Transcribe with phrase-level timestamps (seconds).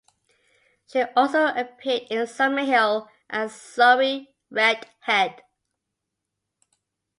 [0.87, 5.43] She also appeared in Summerhill as Zoe Redhead.